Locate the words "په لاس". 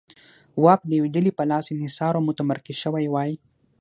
1.37-1.65